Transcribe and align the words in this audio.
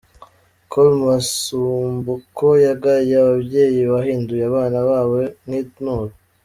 Col 0.71 0.89
Masumbuko 1.03 2.47
yagaye 2.65 3.11
ababyeyi 3.23 3.81
bahinduye 3.91 4.43
abana 4.49 4.77
babo 4.87 5.15
nk’inturo. 5.45 6.13